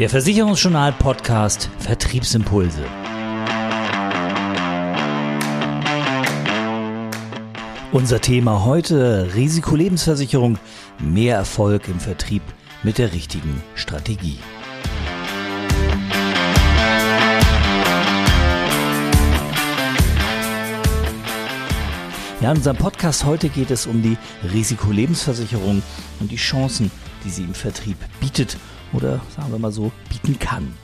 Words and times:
Der 0.00 0.08
Versicherungsjournal 0.08 0.92
Podcast 0.92 1.68
Vertriebsimpulse. 1.78 2.82
Unser 7.92 8.18
Thema 8.22 8.64
heute 8.64 9.28
Risikolebensversicherung, 9.34 10.56
mehr 10.98 11.36
Erfolg 11.36 11.86
im 11.88 12.00
Vertrieb 12.00 12.40
mit 12.82 12.96
der 12.96 13.12
richtigen 13.12 13.62
Strategie. 13.74 14.38
Ja, 22.40 22.52
in 22.52 22.56
unserem 22.56 22.78
Podcast 22.78 23.26
heute 23.26 23.50
geht 23.50 23.70
es 23.70 23.86
um 23.86 24.00
die 24.00 24.16
Risikolebensversicherung 24.50 25.82
und 26.20 26.30
die 26.30 26.36
Chancen, 26.36 26.90
die 27.24 27.30
sie 27.30 27.42
im 27.42 27.54
Vertrieb 27.54 27.96
bietet 28.20 28.56
oder 28.92 29.20
sagen 29.34 29.52
wir 29.52 29.58
mal 29.58 29.72
so 29.72 29.92
bieten 30.08 30.38
kann. 30.38 30.74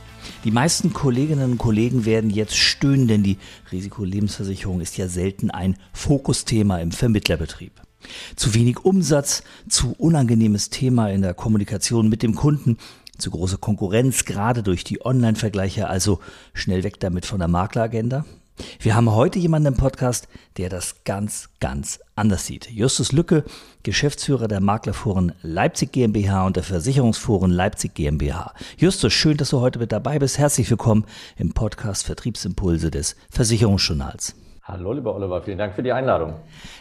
Die 0.44 0.50
meisten 0.50 0.92
Kolleginnen 0.92 1.52
und 1.52 1.58
Kollegen 1.58 2.04
werden 2.04 2.30
jetzt 2.30 2.56
stöhnen, 2.56 3.08
denn 3.08 3.22
die 3.22 3.38
Risikolebensversicherung 3.72 4.80
ist 4.80 4.96
ja 4.96 5.08
selten 5.08 5.50
ein 5.50 5.76
Fokusthema 5.92 6.78
im 6.78 6.92
Vermittlerbetrieb. 6.92 7.72
Zu 8.36 8.54
wenig 8.54 8.84
Umsatz, 8.84 9.42
zu 9.68 9.94
unangenehmes 9.98 10.70
Thema 10.70 11.10
in 11.10 11.22
der 11.22 11.34
Kommunikation 11.34 12.08
mit 12.08 12.22
dem 12.22 12.34
Kunden, 12.34 12.76
zu 13.18 13.30
große 13.30 13.58
Konkurrenz, 13.58 14.24
gerade 14.24 14.62
durch 14.62 14.84
die 14.84 15.04
Online-Vergleiche, 15.04 15.88
also 15.88 16.20
schnell 16.52 16.84
weg 16.84 17.00
damit 17.00 17.26
von 17.26 17.38
der 17.38 17.48
Makleragenda. 17.48 18.24
Wir 18.80 18.94
haben 18.94 19.10
heute 19.10 19.38
jemanden 19.38 19.68
im 19.68 19.76
Podcast, 19.76 20.28
der 20.56 20.68
das 20.68 21.04
ganz, 21.04 21.48
ganz 21.60 22.00
anders 22.16 22.46
sieht. 22.46 22.70
Justus 22.70 23.12
Lücke, 23.12 23.44
Geschäftsführer 23.82 24.48
der 24.48 24.60
Maklerforen 24.60 25.32
Leipzig 25.42 25.92
GmbH 25.92 26.46
und 26.46 26.56
der 26.56 26.62
Versicherungsforen 26.62 27.50
Leipzig 27.50 27.94
GmbH. 27.94 28.54
Justus, 28.78 29.12
schön, 29.12 29.36
dass 29.36 29.50
du 29.50 29.60
heute 29.60 29.78
mit 29.78 29.92
dabei 29.92 30.18
bist. 30.18 30.38
Herzlich 30.38 30.68
willkommen 30.70 31.04
im 31.36 31.52
Podcast 31.52 32.06
Vertriebsimpulse 32.06 32.90
des 32.90 33.16
Versicherungsjournals. 33.30 34.34
Hallo, 34.68 34.92
lieber 34.92 35.14
Oliver, 35.14 35.42
vielen 35.42 35.58
Dank 35.58 35.76
für 35.76 35.84
die 35.84 35.92
Einladung. 35.92 36.34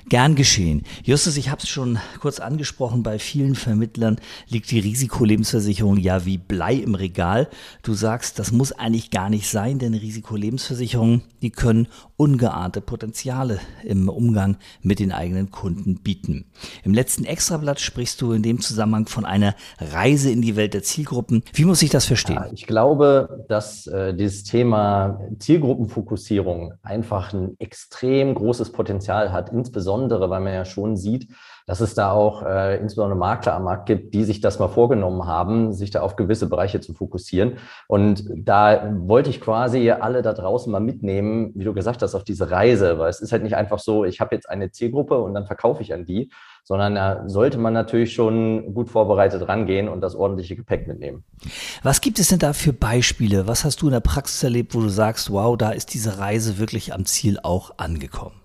Gern 0.10 0.34
geschehen. 0.34 0.82
Justus, 1.04 1.38
ich 1.38 1.52
habe 1.52 1.62
es 1.62 1.70
schon 1.70 2.00
kurz 2.20 2.40
angesprochen, 2.40 3.04
bei 3.04 3.20
vielen 3.20 3.54
Vermittlern 3.54 4.20
liegt 4.48 4.72
die 4.72 4.80
Risikolebensversicherung 4.80 5.98
ja 5.98 6.26
wie 6.26 6.40
Blei 6.40 6.74
im 6.74 6.96
Regal. 6.96 7.48
Du 7.84 7.94
sagst, 7.94 8.40
das 8.40 8.52
muss 8.52 8.72
eigentlich 8.72 9.12
gar 9.12 9.30
nicht 9.30 9.48
sein, 9.48 9.78
denn 9.78 9.94
Risikolebensversicherungen, 9.94 11.26
die 11.44 11.52
können 11.52 11.88
ungeahnte 12.18 12.82
Potenziale 12.82 13.60
im 13.84 14.10
Umgang 14.10 14.58
mit 14.82 15.00
den 15.00 15.12
eigenen 15.12 15.52
Kunden 15.52 16.02
bieten. 16.02 16.46
Im 16.84 16.94
letzten 16.94 17.26
Extrablatt 17.26 17.80
sprichst 17.80 18.22
du 18.22 18.32
in 18.32 18.42
dem 18.42 18.62
Zusammenhang 18.62 19.08
von 19.08 19.26
einer 19.26 19.56
Reise 19.80 20.32
in 20.32 20.42
die 20.42 20.56
Welt 20.56 20.74
der 20.74 20.84
Zielgruppen. 20.84 21.44
Wie 21.54 21.66
muss 21.66 21.82
ich 21.82 21.90
das 21.90 22.06
verstehen? 22.06 22.36
Ja, 22.38 22.50
ich 22.54 22.68
glaube, 22.68 23.46
dass 23.50 23.88
äh, 23.88 24.14
dieses 24.14 24.44
Thema 24.44 25.20
Zielgruppenfokussierung 25.40 26.74
einfach 26.84 27.34
ein 27.34 27.56
extrem 27.60 28.34
großes 28.36 28.72
Potenzial 28.72 29.32
hat, 29.32 29.52
insbesondere 29.52 30.30
weil 30.30 30.40
man 30.40 30.54
ja 30.54 30.66
schon 30.66 30.96
sieht, 30.96 31.28
dass 31.66 31.82
es 31.82 31.96
da 31.96 32.12
auch 32.12 32.44
äh, 32.44 32.78
insbesondere 32.78 33.18
Makler 33.18 33.56
am 33.56 33.64
Markt 33.64 33.88
gibt, 33.88 34.14
die 34.14 34.24
sich 34.24 34.40
das 34.42 34.60
mal 34.60 34.68
vorgenommen 34.68 35.26
haben, 35.26 35.74
sich 35.74 35.92
da 35.92 36.02
auf 36.02 36.16
gewisse 36.16 36.48
Bereiche 36.48 36.80
zu 36.80 36.94
fokussieren. 36.94 37.58
Und 37.88 38.26
da 38.36 38.94
wollte 39.00 39.30
ich 39.30 39.42
quasi 39.42 39.90
alle 39.92 40.22
da 40.22 40.34
draußen 40.34 40.72
mal 40.72 40.80
mitnehmen, 40.80 41.52
wie 41.56 41.64
du 41.64 41.74
gesagt 41.74 42.02
hast, 42.02 42.14
auf 42.14 42.24
diese 42.24 42.52
Reise, 42.52 43.00
weil 43.00 43.10
es 43.10 43.20
ist 43.20 43.32
halt 43.32 43.44
nicht 43.44 43.56
einfach 43.56 43.80
so, 43.80 44.06
ich 44.06 44.20
habe 44.22 44.36
jetzt 44.36 44.50
eine 44.50 44.72
Zielgruppe 44.72 45.20
und 45.20 45.34
dann 45.34 45.48
verkaufe 45.48 45.82
ich 45.82 45.94
an 45.94 46.06
die, 46.06 46.32
sondern 46.64 46.96
da 46.96 47.24
sollte 47.28 47.58
man 47.58 47.74
natürlich 47.74 48.14
schon 48.14 48.74
gut 48.74 48.90
vorbereitet 48.90 49.48
rangehen 49.48 49.88
und 49.88 50.02
das 50.02 50.16
ordentliche 50.16 50.56
Gepäck 50.56 50.88
mitnehmen. 50.88 51.24
Was 51.84 52.02
gibt 52.02 52.20
es 52.20 52.30
denn 52.30 52.40
da 52.40 52.54
für 52.54 52.74
Beispiele? 52.74 53.48
Was 53.48 53.66
hast 53.66 53.82
du 53.82 53.88
in 53.88 53.94
der 53.94 54.00
Praxis 54.00 54.44
erlebt, 54.44 54.74
wo 54.76 54.82
du 54.82 54.90
sagst, 54.90 55.32
wow, 55.32 55.56
da 55.58 55.72
ist 55.72 55.94
diese 55.94 56.18
Reise 56.20 56.58
wirklich 56.58 56.94
am 56.94 57.06
Ziel 57.06 57.40
auch 57.42 57.72
angekommen? 57.78 58.45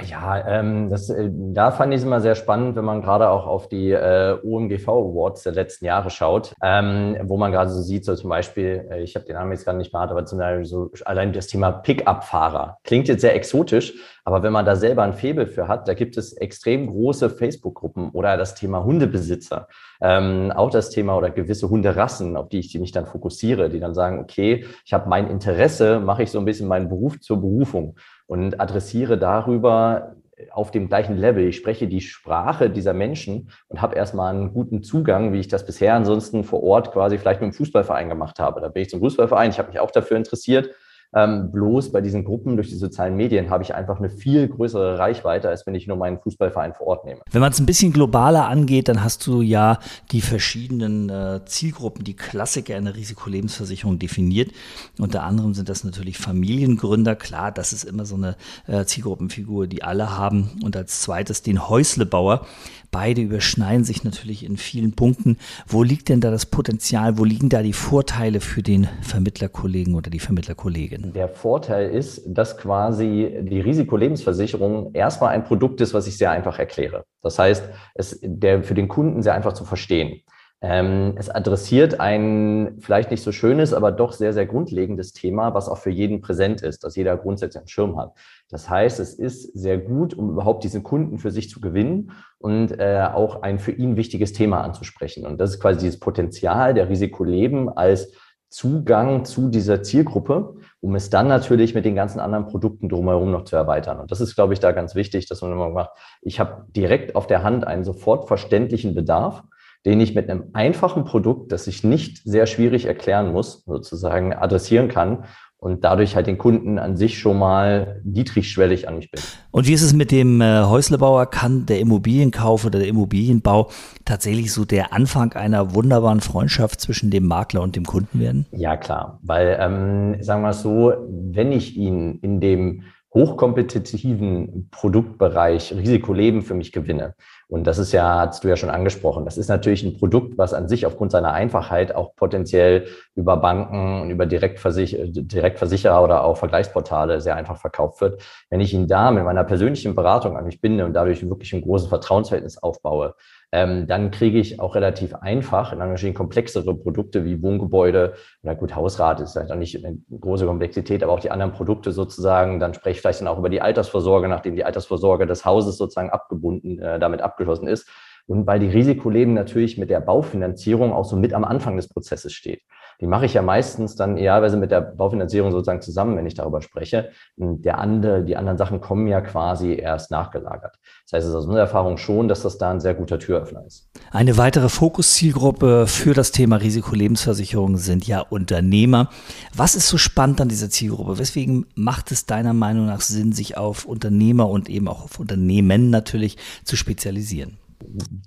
Ja, 0.00 0.42
ähm, 0.48 0.88
das, 0.88 1.10
äh, 1.10 1.28
da 1.30 1.70
fand 1.70 1.92
ich 1.92 1.98
es 1.98 2.04
immer 2.04 2.22
sehr 2.22 2.34
spannend, 2.34 2.76
wenn 2.76 2.84
man 2.84 3.02
gerade 3.02 3.28
auch 3.28 3.46
auf 3.46 3.68
die 3.68 3.90
äh, 3.90 4.38
OMGV 4.42 4.88
Awards 4.88 5.42
der 5.42 5.52
letzten 5.52 5.84
Jahre 5.84 6.08
schaut, 6.08 6.54
ähm, 6.62 7.18
wo 7.24 7.36
man 7.36 7.52
gerade 7.52 7.70
so 7.70 7.82
sieht, 7.82 8.06
so 8.06 8.14
zum 8.16 8.30
Beispiel, 8.30 8.88
äh, 8.90 9.02
ich 9.02 9.16
habe 9.16 9.26
den 9.26 9.36
Namen 9.36 9.52
jetzt 9.52 9.66
gerade 9.66 9.76
nicht 9.76 9.92
mehr, 9.92 10.00
aber 10.00 10.24
zum 10.24 10.38
Beispiel 10.38 10.64
so 10.64 10.90
allein 11.04 11.34
das 11.34 11.46
Thema 11.46 11.72
Pickup-Fahrer. 11.72 12.78
Klingt 12.84 13.06
jetzt 13.08 13.20
sehr 13.20 13.34
exotisch, 13.34 13.92
aber 14.24 14.42
wenn 14.42 14.52
man 14.52 14.64
da 14.64 14.76
selber 14.76 15.02
ein 15.02 15.12
Faible 15.12 15.46
für 15.46 15.68
hat, 15.68 15.86
da 15.88 15.92
gibt 15.92 16.16
es 16.16 16.32
extrem 16.32 16.86
große 16.86 17.28
Facebook-Gruppen 17.28 18.10
oder 18.12 18.38
das 18.38 18.54
Thema 18.54 18.84
Hundebesitzer, 18.84 19.68
ähm, 20.00 20.52
auch 20.56 20.70
das 20.70 20.88
Thema 20.88 21.18
oder 21.18 21.30
gewisse 21.30 21.68
Hunderassen, 21.68 22.38
auf 22.38 22.48
die 22.48 22.60
ich 22.60 22.78
mich 22.78 22.92
dann 22.92 23.04
fokussiere, 23.04 23.68
die 23.68 23.80
dann 23.80 23.92
sagen, 23.92 24.20
okay, 24.20 24.64
ich 24.86 24.94
habe 24.94 25.10
mein 25.10 25.28
Interesse, 25.28 26.00
mache 26.00 26.22
ich 26.22 26.30
so 26.30 26.38
ein 26.38 26.46
bisschen 26.46 26.66
meinen 26.66 26.88
Beruf 26.88 27.20
zur 27.20 27.42
Berufung 27.42 27.96
und 28.32 28.58
adressiere 28.62 29.18
darüber 29.18 30.16
auf 30.52 30.70
dem 30.70 30.88
gleichen 30.88 31.18
Level. 31.18 31.46
Ich 31.46 31.56
spreche 31.56 31.86
die 31.86 32.00
Sprache 32.00 32.70
dieser 32.70 32.94
Menschen 32.94 33.50
und 33.68 33.82
habe 33.82 33.94
erstmal 33.94 34.34
einen 34.34 34.54
guten 34.54 34.82
Zugang, 34.82 35.34
wie 35.34 35.40
ich 35.40 35.48
das 35.48 35.66
bisher 35.66 35.92
ansonsten 35.92 36.42
vor 36.42 36.62
Ort 36.62 36.92
quasi 36.92 37.18
vielleicht 37.18 37.42
mit 37.42 37.52
dem 37.52 37.54
Fußballverein 37.54 38.08
gemacht 38.08 38.40
habe. 38.40 38.62
Da 38.62 38.70
bin 38.70 38.84
ich 38.84 38.88
zum 38.88 39.00
Fußballverein, 39.00 39.50
ich 39.50 39.58
habe 39.58 39.68
mich 39.68 39.80
auch 39.80 39.90
dafür 39.90 40.16
interessiert 40.16 40.70
ähm, 41.14 41.52
bloß 41.52 41.92
bei 41.92 42.00
diesen 42.00 42.24
Gruppen 42.24 42.56
durch 42.56 42.70
die 42.70 42.76
sozialen 42.76 43.16
Medien 43.16 43.50
habe 43.50 43.62
ich 43.62 43.74
einfach 43.74 43.98
eine 43.98 44.08
viel 44.08 44.48
größere 44.48 44.98
Reichweite, 44.98 45.48
als 45.48 45.66
wenn 45.66 45.74
ich 45.74 45.86
nur 45.86 45.96
meinen 45.96 46.18
Fußballverein 46.18 46.74
vor 46.74 46.86
Ort 46.86 47.04
nehme. 47.04 47.20
Wenn 47.30 47.40
man 47.40 47.52
es 47.52 47.60
ein 47.60 47.66
bisschen 47.66 47.92
globaler 47.92 48.48
angeht, 48.48 48.88
dann 48.88 49.04
hast 49.04 49.26
du 49.26 49.42
ja 49.42 49.78
die 50.10 50.22
verschiedenen 50.22 51.10
äh, 51.10 51.40
Zielgruppen, 51.44 52.04
die 52.04 52.16
Klassiker 52.16 52.76
in 52.76 52.84
der 52.84 52.96
Risikolebensversicherung 52.96 53.98
definiert. 53.98 54.52
Unter 54.98 55.24
anderem 55.24 55.54
sind 55.54 55.68
das 55.68 55.84
natürlich 55.84 56.18
Familiengründer. 56.18 57.14
Klar, 57.14 57.52
das 57.52 57.72
ist 57.72 57.84
immer 57.84 58.06
so 58.06 58.14
eine 58.14 58.36
äh, 58.66 58.84
Zielgruppenfigur, 58.84 59.66
die 59.66 59.82
alle 59.82 60.16
haben. 60.16 60.50
Und 60.64 60.76
als 60.76 61.02
zweites 61.02 61.42
den 61.42 61.68
Häuslebauer. 61.68 62.46
Beide 62.90 63.22
überschneiden 63.22 63.84
sich 63.84 64.04
natürlich 64.04 64.44
in 64.44 64.58
vielen 64.58 64.92
Punkten. 64.92 65.38
Wo 65.66 65.82
liegt 65.82 66.10
denn 66.10 66.20
da 66.20 66.30
das 66.30 66.44
Potenzial? 66.44 67.16
Wo 67.16 67.24
liegen 67.24 67.48
da 67.48 67.62
die 67.62 67.72
Vorteile 67.72 68.40
für 68.40 68.62
den 68.62 68.86
Vermittlerkollegen 69.00 69.94
oder 69.94 70.10
die 70.10 70.18
Vermittlerkollegin? 70.18 71.01
Der 71.04 71.28
Vorteil 71.28 71.90
ist, 71.90 72.22
dass 72.26 72.56
quasi 72.56 73.40
die 73.42 73.60
Risikolebensversicherung 73.60 74.94
erstmal 74.94 75.30
ein 75.30 75.42
Produkt 75.42 75.80
ist, 75.80 75.94
was 75.94 76.06
ich 76.06 76.16
sehr 76.16 76.30
einfach 76.30 76.60
erkläre. 76.60 77.04
Das 77.22 77.40
heißt, 77.40 77.68
es 77.94 78.20
der 78.22 78.62
für 78.62 78.74
den 78.74 78.86
Kunden 78.86 79.20
sehr 79.22 79.34
einfach 79.34 79.52
zu 79.52 79.64
verstehen. 79.64 80.22
Ähm, 80.60 81.14
es 81.16 81.28
adressiert 81.28 81.98
ein 81.98 82.76
vielleicht 82.78 83.10
nicht 83.10 83.24
so 83.24 83.32
schönes, 83.32 83.74
aber 83.74 83.90
doch 83.90 84.12
sehr, 84.12 84.32
sehr 84.32 84.46
grundlegendes 84.46 85.12
Thema, 85.12 85.54
was 85.54 85.68
auch 85.68 85.78
für 85.78 85.90
jeden 85.90 86.20
präsent 86.20 86.62
ist, 86.62 86.84
dass 86.84 86.94
jeder 86.94 87.16
grundsätzlich 87.16 87.58
einen 87.58 87.68
Schirm 87.68 87.98
hat. 87.98 88.12
Das 88.48 88.70
heißt, 88.70 89.00
es 89.00 89.14
ist 89.14 89.58
sehr 89.58 89.78
gut, 89.78 90.14
um 90.14 90.30
überhaupt 90.30 90.62
diesen 90.62 90.84
Kunden 90.84 91.18
für 91.18 91.32
sich 91.32 91.50
zu 91.50 91.60
gewinnen 91.60 92.12
und 92.38 92.78
äh, 92.78 93.08
auch 93.12 93.42
ein 93.42 93.58
für 93.58 93.72
ihn 93.72 93.96
wichtiges 93.96 94.34
Thema 94.34 94.60
anzusprechen. 94.60 95.26
Und 95.26 95.40
das 95.40 95.50
ist 95.50 95.60
quasi 95.60 95.80
dieses 95.80 95.98
Potenzial 95.98 96.74
der 96.74 96.88
Risikoleben 96.88 97.68
als 97.68 98.12
Zugang 98.52 99.24
zu 99.24 99.48
dieser 99.48 99.82
Zielgruppe, 99.82 100.54
um 100.80 100.94
es 100.94 101.10
dann 101.10 101.26
natürlich 101.26 101.74
mit 101.74 101.84
den 101.84 101.94
ganzen 101.94 102.20
anderen 102.20 102.46
Produkten 102.46 102.88
drumherum 102.88 103.30
noch 103.30 103.44
zu 103.44 103.56
erweitern. 103.56 103.98
Und 103.98 104.10
das 104.10 104.20
ist, 104.20 104.34
glaube 104.34 104.52
ich, 104.52 104.60
da 104.60 104.72
ganz 104.72 104.94
wichtig, 104.94 105.26
dass 105.26 105.42
man 105.42 105.52
immer 105.52 105.70
macht, 105.70 105.90
ich 106.20 106.38
habe 106.38 106.66
direkt 106.68 107.16
auf 107.16 107.26
der 107.26 107.42
Hand 107.42 107.66
einen 107.66 107.84
sofort 107.84 108.28
verständlichen 108.28 108.94
Bedarf 108.94 109.42
den 109.84 110.00
ich 110.00 110.14
mit 110.14 110.30
einem 110.30 110.50
einfachen 110.52 111.04
Produkt, 111.04 111.50
das 111.50 111.66
ich 111.66 111.82
nicht 111.82 112.22
sehr 112.24 112.46
schwierig 112.46 112.86
erklären 112.86 113.32
muss, 113.32 113.64
sozusagen 113.64 114.32
adressieren 114.32 114.88
kann 114.88 115.24
und 115.62 115.84
dadurch 115.84 116.16
halt 116.16 116.26
den 116.26 116.38
Kunden 116.38 116.80
an 116.80 116.96
sich 116.96 117.20
schon 117.20 117.38
mal 117.38 118.00
niedrigschwellig 118.02 118.88
an 118.88 118.96
mich 118.96 119.12
bin. 119.12 119.22
Und 119.52 119.68
wie 119.68 119.72
ist 119.72 119.82
es 119.82 119.94
mit 119.94 120.10
dem 120.10 120.40
äh, 120.40 120.64
Häuslebauer? 120.64 121.26
Kann 121.26 121.66
der 121.66 121.78
Immobilienkauf 121.78 122.64
oder 122.64 122.80
der 122.80 122.88
Immobilienbau 122.88 123.70
tatsächlich 124.04 124.52
so 124.52 124.64
der 124.64 124.92
Anfang 124.92 125.34
einer 125.34 125.72
wunderbaren 125.72 126.20
Freundschaft 126.20 126.80
zwischen 126.80 127.12
dem 127.12 127.28
Makler 127.28 127.62
und 127.62 127.76
dem 127.76 127.84
Kunden 127.84 128.18
werden? 128.18 128.46
Ja, 128.50 128.76
klar. 128.76 129.20
Weil, 129.22 129.56
ähm, 129.60 130.16
sagen 130.20 130.42
wir 130.42 130.50
es 130.50 130.62
so, 130.62 130.94
wenn 131.08 131.52
ich 131.52 131.76
ihn 131.76 132.18
in 132.22 132.40
dem 132.40 132.82
hochkompetitiven 133.14 134.68
Produktbereich 134.70 135.74
Risikoleben 135.74 136.42
für 136.42 136.54
mich 136.54 136.72
gewinne. 136.72 137.14
Und 137.46 137.66
das 137.66 137.76
ist 137.76 137.92
ja, 137.92 138.20
hast 138.20 138.42
du 138.42 138.48
ja 138.48 138.56
schon 138.56 138.70
angesprochen, 138.70 139.26
das 139.26 139.36
ist 139.36 139.48
natürlich 139.48 139.82
ein 139.82 139.98
Produkt, 139.98 140.38
was 140.38 140.54
an 140.54 140.68
sich 140.68 140.86
aufgrund 140.86 141.12
seiner 141.12 141.32
Einfachheit 141.32 141.94
auch 141.94 142.16
potenziell 142.16 142.86
über 143.14 143.36
Banken 143.36 144.00
und 144.02 144.10
über 144.10 144.24
Direktversich 144.24 144.96
Direktversicherer 144.98 146.02
oder 146.02 146.24
auch 146.24 146.38
Vergleichsportale 146.38 147.20
sehr 147.20 147.36
einfach 147.36 147.58
verkauft 147.58 148.00
wird. 148.00 148.22
Wenn 148.48 148.60
ich 148.60 148.72
ihn 148.72 148.86
da 148.86 149.10
mit 149.10 149.24
meiner 149.24 149.44
persönlichen 149.44 149.94
Beratung 149.94 150.38
an 150.38 150.46
mich 150.46 150.62
binde 150.62 150.86
und 150.86 150.94
dadurch 150.94 151.28
wirklich 151.28 151.52
ein 151.52 151.62
großes 151.62 151.88
Vertrauensverhältnis 151.88 152.56
aufbaue, 152.56 153.14
ähm, 153.52 153.86
dann 153.86 154.10
kriege 154.10 154.38
ich 154.38 154.60
auch 154.60 154.74
relativ 154.74 155.14
einfach, 155.14 155.72
in 155.72 155.78
natürlich 155.78 156.14
komplexere 156.14 156.74
Produkte 156.74 157.26
wie 157.26 157.42
Wohngebäude 157.42 158.14
oder 158.42 158.54
gut, 158.54 158.74
Hausrat 158.74 159.20
ist 159.20 159.32
vielleicht 159.32 159.52
auch 159.52 159.56
nicht 159.56 159.84
eine 159.84 159.98
große 160.18 160.46
Komplexität, 160.46 161.02
aber 161.02 161.12
auch 161.12 161.20
die 161.20 161.30
anderen 161.30 161.52
Produkte 161.52 161.92
sozusagen, 161.92 162.58
dann 162.58 162.72
spreche 162.72 162.96
ich 162.96 163.00
vielleicht 163.02 163.20
dann 163.20 163.28
auch 163.28 163.38
über 163.38 163.50
die 163.50 163.60
Altersvorsorge, 163.60 164.26
nachdem 164.26 164.56
die 164.56 164.64
Altersvorsorge 164.64 165.26
des 165.26 165.44
Hauses 165.44 165.76
sozusagen 165.76 166.08
abgebunden, 166.08 166.78
äh, 166.78 166.98
damit 166.98 167.20
abgeschlossen 167.20 167.68
ist. 167.68 167.88
Und 168.26 168.46
weil 168.46 168.60
die 168.60 168.68
Risikoleben 168.68 169.34
natürlich 169.34 169.76
mit 169.76 169.90
der 169.90 170.00
Baufinanzierung 170.00 170.92
auch 170.92 171.04
so 171.04 171.16
mit 171.16 171.34
am 171.34 171.44
Anfang 171.44 171.76
des 171.76 171.88
Prozesses 171.88 172.32
steht. 172.32 172.62
Die 173.02 173.08
mache 173.08 173.26
ich 173.26 173.34
ja 173.34 173.42
meistens 173.42 173.96
dann 173.96 174.16
idealerweise 174.16 174.56
mit 174.56 174.70
der 174.70 174.80
Baufinanzierung 174.80 175.50
sozusagen 175.50 175.82
zusammen, 175.82 176.16
wenn 176.16 176.24
ich 176.24 176.34
darüber 176.34 176.62
spreche. 176.62 177.10
Der 177.36 177.78
andere, 177.78 178.22
die 178.22 178.36
anderen 178.36 178.56
Sachen 178.56 178.80
kommen 178.80 179.08
ja 179.08 179.20
quasi 179.20 179.74
erst 179.74 180.12
nachgelagert. 180.12 180.78
Das 181.04 181.12
heißt, 181.12 181.24
es 181.24 181.30
ist 181.30 181.34
aus 181.34 181.46
unserer 181.46 181.62
Erfahrung 181.62 181.98
schon, 181.98 182.28
dass 182.28 182.42
das 182.42 182.58
da 182.58 182.70
ein 182.70 182.78
sehr 182.78 182.94
guter 182.94 183.18
Türöffner 183.18 183.66
ist. 183.66 183.90
Eine 184.12 184.36
weitere 184.36 184.68
Fokuszielgruppe 184.68 185.88
für 185.88 186.14
das 186.14 186.30
Thema 186.30 186.56
Risikolebensversicherung 186.56 187.76
sind 187.76 188.06
ja 188.06 188.20
Unternehmer. 188.20 189.10
Was 189.52 189.74
ist 189.74 189.88
so 189.88 189.98
spannend 189.98 190.40
an 190.40 190.48
dieser 190.48 190.70
Zielgruppe? 190.70 191.18
Weswegen 191.18 191.66
macht 191.74 192.12
es 192.12 192.26
deiner 192.26 192.52
Meinung 192.52 192.86
nach 192.86 193.00
Sinn, 193.00 193.32
sich 193.32 193.56
auf 193.56 193.84
Unternehmer 193.84 194.48
und 194.48 194.68
eben 194.68 194.86
auch 194.86 195.02
auf 195.02 195.18
Unternehmen 195.18 195.90
natürlich 195.90 196.36
zu 196.62 196.76
spezialisieren? 196.76 197.58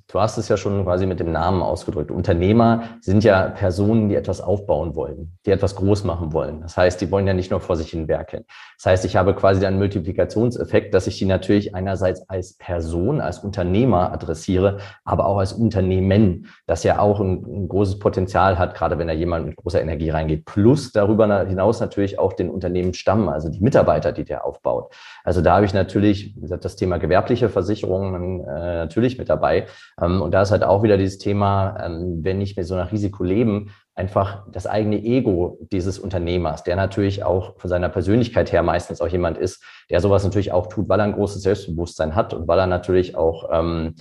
Du 0.08 0.20
hast 0.20 0.38
es 0.38 0.50
ja 0.50 0.58
schon 0.58 0.84
quasi 0.84 1.06
mit 1.06 1.20
dem 1.20 1.32
Namen 1.32 1.62
ausgedrückt. 1.62 2.12
Unternehmer 2.12 2.84
sind 3.02 3.24
ja 3.24 3.50
Personen, 3.50 4.10
die 4.10 4.16
etwas 4.16 4.42
aufbauen 4.42 4.96
wollen, 4.96 5.38
die 5.46 5.52
etwas 5.52 5.76
groß 5.76 6.04
machen 6.04 6.34
wollen. 6.34 6.62
Das 6.62 6.78
heißt, 6.78 7.02
die 7.02 7.12
wollen 7.12 7.28
ja 7.28 7.34
nicht 7.34 7.52
nur 7.52 7.60
vor 7.60 7.76
sich 7.76 7.90
hin 7.90 8.08
werkeln. 8.08 8.46
Das 8.78 8.86
heißt, 8.92 9.06
ich 9.06 9.16
habe 9.16 9.34
quasi 9.36 9.66
einen 9.66 9.78
Multiplikationseffekt, 9.78 10.94
dass 10.94 11.08
ich 11.08 11.18
die 11.18 11.26
natürlich 11.26 11.76
einerseits 11.76 12.30
als 12.30 12.58
Person, 12.58 13.22
als 13.22 13.40
Unternehmer 13.40 14.12
adressiere, 14.12 14.78
aber 15.04 15.26
auch 15.26 15.38
als 15.38 15.54
Unternehmen, 15.54 16.48
das 16.68 16.84
ja 16.84 17.00
auch 17.00 17.20
ein, 17.20 17.44
ein 17.46 17.68
großes 17.68 18.00
Potenzial 18.00 18.60
hat, 18.60 18.76
gerade 18.76 18.98
wenn 18.98 19.08
da 19.08 19.14
jemand 19.14 19.46
mit 19.46 19.56
großer 19.56 19.82
Energie 19.82 20.10
reingeht. 20.10 20.46
Plus 20.46 20.92
darüber 20.92 21.46
hinaus 21.46 21.80
natürlich 21.80 22.20
auch 22.20 22.34
den 22.34 22.50
Unternehmensstamm, 22.50 23.30
also 23.30 23.50
die 23.50 23.62
Mitarbeiter, 23.62 24.12
die 24.12 24.26
der 24.26 24.46
aufbaut. 24.46 24.94
Also 25.24 25.42
da 25.42 25.56
habe 25.56 25.66
ich 25.66 25.74
natürlich, 25.74 26.36
wie 26.36 26.42
gesagt, 26.42 26.66
das 26.66 26.76
Thema 26.76 26.98
gewerbliche 26.98 27.50
Versicherungen 27.50 28.42
äh, 28.42 28.76
natürlich 28.76 29.18
mit 29.18 29.30
dabei. 29.30 29.45
Ähm, 30.02 30.22
und 30.22 30.32
da 30.32 30.42
ist 30.42 30.52
halt 30.52 30.64
auch 30.64 30.84
wieder 30.84 30.98
dieses 30.98 31.18
Thema, 31.18 31.78
ähm, 31.84 32.20
wenn 32.22 32.42
ich 32.42 32.56
mit 32.56 32.66
so 32.66 32.76
einer 32.76 32.92
Risiko 32.92 33.24
leben, 33.24 33.72
einfach 33.96 34.44
das 34.52 34.68
eigene 34.68 34.98
Ego 34.98 35.58
dieses 35.72 36.00
Unternehmers, 36.00 36.64
der 36.64 36.76
natürlich 36.76 37.24
auch 37.24 37.58
von 37.58 37.70
seiner 37.70 37.90
Persönlichkeit 37.90 38.52
her 38.52 38.62
meistens 38.62 39.00
auch 39.00 39.08
jemand 39.08 39.38
ist, 39.38 39.64
der 39.90 40.02
sowas 40.02 40.24
natürlich 40.24 40.52
auch 40.52 40.68
tut, 40.68 40.90
weil 40.90 41.00
er 41.00 41.06
ein 41.06 41.14
großes 41.14 41.42
Selbstbewusstsein 41.42 42.14
hat 42.16 42.34
und 42.34 42.48
weil 42.48 42.60
er 42.60 42.68
natürlich 42.68 43.16
auch 43.16 43.50
ähm, 43.52 43.96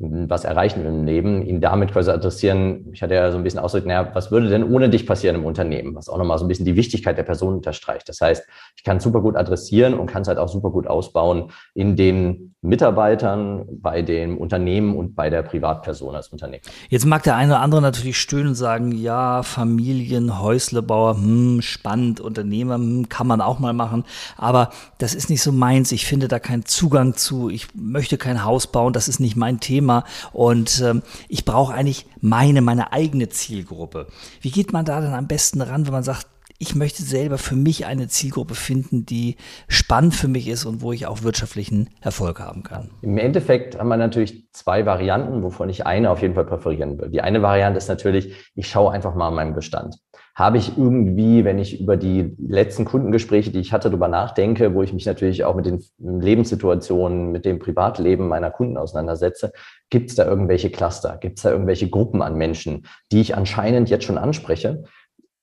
was 0.00 0.44
erreichen 0.44 0.84
im 0.86 1.04
Leben, 1.04 1.42
ihn 1.46 1.60
damit 1.60 1.92
quasi 1.92 2.10
adressieren. 2.10 2.88
Ich 2.92 3.02
hatte 3.02 3.14
ja 3.14 3.30
so 3.30 3.36
ein 3.36 3.44
bisschen 3.44 3.60
ausgedrückt, 3.60 3.88
naja, 3.88 4.10
was 4.14 4.30
würde 4.30 4.48
denn 4.48 4.64
ohne 4.64 4.88
dich 4.88 5.06
passieren 5.06 5.36
im 5.36 5.44
Unternehmen? 5.44 5.94
Was 5.94 6.08
auch 6.08 6.16
nochmal 6.16 6.38
so 6.38 6.46
ein 6.46 6.48
bisschen 6.48 6.64
die 6.64 6.76
Wichtigkeit 6.76 7.18
der 7.18 7.22
Person 7.22 7.54
unterstreicht. 7.54 8.08
Das 8.08 8.20
heißt, 8.20 8.46
ich 8.76 8.82
kann 8.82 8.98
super 8.98 9.20
gut 9.20 9.36
adressieren 9.36 9.94
und 9.94 10.06
kann 10.06 10.22
es 10.22 10.28
halt 10.28 10.38
auch 10.38 10.48
super 10.48 10.70
gut 10.70 10.86
ausbauen 10.86 11.50
in 11.74 11.96
den 11.96 12.54
Mitarbeitern, 12.62 13.66
bei 13.80 14.02
dem 14.02 14.36
Unternehmen 14.36 14.96
und 14.96 15.14
bei 15.14 15.30
der 15.30 15.42
Privatperson 15.42 16.14
als 16.14 16.28
Unternehmen. 16.28 16.62
Jetzt 16.88 17.06
mag 17.06 17.22
der 17.22 17.36
eine 17.36 17.52
oder 17.52 17.62
andere 17.62 17.80
natürlich 17.80 18.18
stöhnen 18.18 18.48
und 18.48 18.54
sagen, 18.54 18.92
ja, 18.92 19.42
Familien, 19.42 20.40
Häuslebauer, 20.40 21.16
hm, 21.16 21.62
spannend, 21.62 22.20
Unternehmer, 22.20 22.74
hm, 22.74 23.08
kann 23.08 23.26
man 23.26 23.40
auch 23.40 23.58
mal 23.58 23.72
machen. 23.72 24.04
Aber 24.36 24.70
das 24.98 25.14
ist 25.14 25.30
nicht 25.30 25.42
so 25.42 25.52
meins. 25.52 25.90
Ich 25.92 26.04
finde 26.04 26.28
da 26.28 26.38
keinen 26.38 26.66
Zugang 26.66 27.14
zu. 27.14 27.48
Ich 27.48 27.68
möchte 27.74 28.18
kein 28.18 28.44
Haus 28.44 28.66
bauen. 28.66 28.92
Das 28.92 29.08
ist 29.08 29.20
nicht 29.20 29.36
mein 29.36 29.60
Thema. 29.60 29.89
Thema 29.90 30.04
und 30.32 30.82
ähm, 30.84 31.02
ich 31.28 31.44
brauche 31.44 31.74
eigentlich 31.74 32.06
meine, 32.20 32.60
meine 32.62 32.92
eigene 32.92 33.28
Zielgruppe. 33.28 34.06
Wie 34.40 34.50
geht 34.50 34.72
man 34.72 34.84
da 34.84 35.00
dann 35.00 35.14
am 35.14 35.26
besten 35.26 35.60
ran, 35.60 35.86
wenn 35.86 35.92
man 35.92 36.02
sagt, 36.02 36.26
ich 36.62 36.74
möchte 36.74 37.02
selber 37.02 37.38
für 37.38 37.56
mich 37.56 37.86
eine 37.86 38.08
Zielgruppe 38.08 38.54
finden, 38.54 39.06
die 39.06 39.36
spannend 39.66 40.14
für 40.14 40.28
mich 40.28 40.46
ist 40.46 40.66
und 40.66 40.82
wo 40.82 40.92
ich 40.92 41.06
auch 41.06 41.22
wirtschaftlichen 41.22 41.88
Erfolg 42.02 42.38
haben 42.38 42.64
kann. 42.64 42.90
Im 43.00 43.16
Endeffekt 43.16 43.78
haben 43.78 43.88
wir 43.88 43.96
natürlich 43.96 44.46
zwei 44.52 44.84
Varianten, 44.84 45.42
wovon 45.42 45.70
ich 45.70 45.86
eine 45.86 46.10
auf 46.10 46.20
jeden 46.20 46.34
Fall 46.34 46.44
präferieren 46.44 47.00
will. 47.00 47.08
Die 47.08 47.22
eine 47.22 47.40
Variante 47.40 47.78
ist 47.78 47.88
natürlich, 47.88 48.34
ich 48.54 48.68
schaue 48.68 48.92
einfach 48.92 49.14
mal 49.14 49.28
an 49.28 49.34
meinem 49.36 49.54
Bestand. 49.54 49.96
Habe 50.40 50.56
ich 50.56 50.78
irgendwie, 50.78 51.44
wenn 51.44 51.58
ich 51.58 51.82
über 51.82 51.98
die 51.98 52.34
letzten 52.38 52.86
Kundengespräche, 52.86 53.50
die 53.50 53.60
ich 53.60 53.74
hatte, 53.74 53.90
darüber 53.90 54.08
nachdenke, 54.08 54.72
wo 54.72 54.82
ich 54.82 54.94
mich 54.94 55.04
natürlich 55.04 55.44
auch 55.44 55.54
mit 55.54 55.66
den 55.66 55.84
Lebenssituationen, 55.98 57.30
mit 57.30 57.44
dem 57.44 57.58
Privatleben 57.58 58.26
meiner 58.26 58.50
Kunden 58.50 58.78
auseinandersetze, 58.78 59.52
gibt 59.90 60.08
es 60.08 60.16
da 60.16 60.24
irgendwelche 60.24 60.70
Cluster? 60.70 61.18
Gibt 61.20 61.36
es 61.36 61.42
da 61.42 61.50
irgendwelche 61.50 61.90
Gruppen 61.90 62.22
an 62.22 62.36
Menschen, 62.36 62.86
die 63.12 63.20
ich 63.20 63.36
anscheinend 63.36 63.90
jetzt 63.90 64.04
schon 64.04 64.16
anspreche? 64.16 64.84